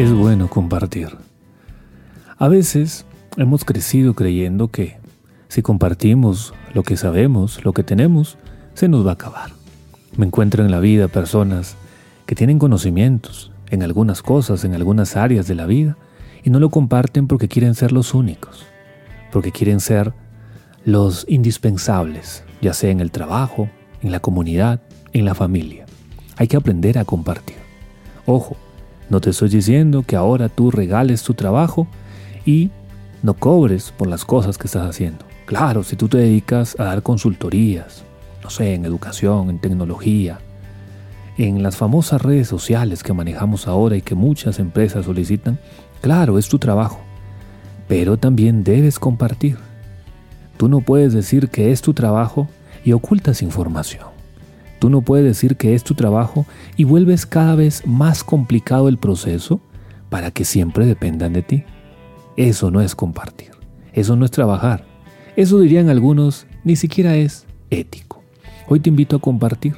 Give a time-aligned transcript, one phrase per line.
[0.00, 1.10] Es bueno compartir.
[2.38, 3.04] A veces
[3.36, 4.96] hemos crecido creyendo que
[5.48, 8.38] si compartimos lo que sabemos, lo que tenemos,
[8.72, 9.50] se nos va a acabar.
[10.16, 11.76] Me encuentro en la vida personas
[12.24, 15.98] que tienen conocimientos en algunas cosas, en algunas áreas de la vida,
[16.42, 18.64] y no lo comparten porque quieren ser los únicos,
[19.30, 20.14] porque quieren ser
[20.82, 23.68] los indispensables, ya sea en el trabajo,
[24.00, 24.80] en la comunidad,
[25.12, 25.84] en la familia.
[26.38, 27.56] Hay que aprender a compartir.
[28.24, 28.56] Ojo,
[29.10, 31.88] no te estoy diciendo que ahora tú regales tu trabajo
[32.46, 32.70] y
[33.24, 35.24] no cobres por las cosas que estás haciendo.
[35.46, 38.04] Claro, si tú te dedicas a dar consultorías,
[38.42, 40.38] no sé, en educación, en tecnología,
[41.38, 45.58] en las famosas redes sociales que manejamos ahora y que muchas empresas solicitan,
[46.00, 47.00] claro, es tu trabajo,
[47.88, 49.58] pero también debes compartir.
[50.56, 52.46] Tú no puedes decir que es tu trabajo
[52.84, 54.19] y ocultas información.
[54.80, 58.96] Tú no puedes decir que es tu trabajo y vuelves cada vez más complicado el
[58.96, 59.60] proceso
[60.08, 61.64] para que siempre dependan de ti.
[62.38, 63.50] Eso no es compartir.
[63.92, 64.86] Eso no es trabajar.
[65.36, 68.22] Eso dirían algunos, ni siquiera es ético.
[68.68, 69.76] Hoy te invito a compartir.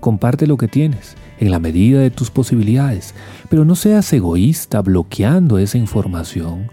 [0.00, 3.14] Comparte lo que tienes, en la medida de tus posibilidades,
[3.48, 6.70] pero no seas egoísta bloqueando esa información,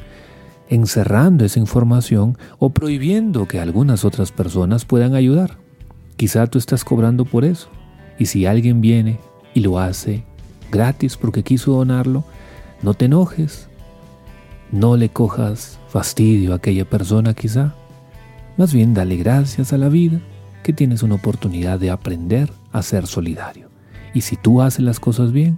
[0.68, 5.63] encerrando esa información o prohibiendo que algunas otras personas puedan ayudar.
[6.24, 7.68] Quizá tú estás cobrando por eso.
[8.18, 9.20] Y si alguien viene
[9.54, 10.24] y lo hace
[10.72, 12.24] gratis porque quiso donarlo,
[12.82, 13.68] no te enojes.
[14.72, 17.76] No le cojas fastidio a aquella persona quizá.
[18.56, 20.22] Más bien dale gracias a la vida
[20.64, 23.68] que tienes una oportunidad de aprender a ser solidario.
[24.14, 25.58] Y si tú haces las cosas bien,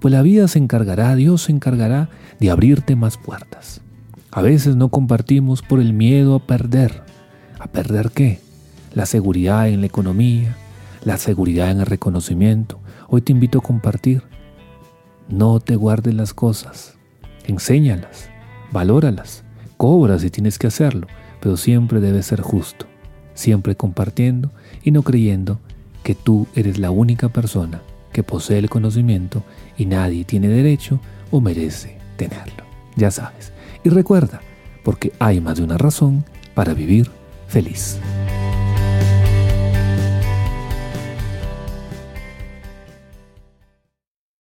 [0.00, 2.08] pues la vida se encargará, Dios se encargará
[2.40, 3.82] de abrirte más puertas.
[4.30, 7.02] A veces no compartimos por el miedo a perder.
[7.58, 8.45] ¿A perder qué?
[8.96, 10.56] La seguridad en la economía,
[11.04, 12.80] la seguridad en el reconocimiento.
[13.08, 14.22] Hoy te invito a compartir.
[15.28, 16.94] No te guardes las cosas,
[17.44, 18.30] enséñalas,
[18.72, 19.44] valóralas,
[19.76, 21.08] cobra si tienes que hacerlo,
[21.42, 22.86] pero siempre debes ser justo,
[23.34, 24.50] siempre compartiendo
[24.82, 25.60] y no creyendo
[26.02, 27.82] que tú eres la única persona
[28.14, 29.42] que posee el conocimiento
[29.76, 32.64] y nadie tiene derecho o merece tenerlo.
[32.96, 33.52] Ya sabes.
[33.84, 34.40] Y recuerda,
[34.82, 36.24] porque hay más de una razón
[36.54, 37.10] para vivir
[37.46, 37.98] feliz.